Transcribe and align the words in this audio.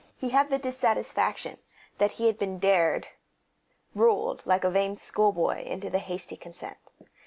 He 0.17 0.29
had 0.31 0.49
the 0.49 0.57
dissatisfaction 0.57 1.53
of 1.53 1.59
feeling 1.59 1.77
that 1.99 2.11
he 2.13 2.25
had 2.25 2.39
been 2.39 3.03
ruled, 3.93 4.37
dared, 4.39 4.47
like 4.47 4.63
a 4.63 4.71
vain 4.71 4.97
schoolboy, 4.97 5.63
into 5.63 5.91
the 5.91 5.99
hasty 5.99 6.35
consent. 6.35 6.77